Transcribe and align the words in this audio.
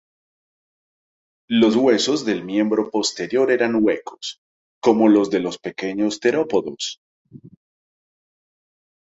Los 1.51 1.75
huesos 1.75 2.25
del 2.25 2.43
miembro 2.43 2.89
posterior 2.89 3.51
eran 3.51 3.75
huecos, 3.83 4.41
como 4.81 5.07
los 5.09 5.29
de 5.29 5.41
los 5.41 5.59
pequeños 5.59 6.19
terópodos. 6.19 6.99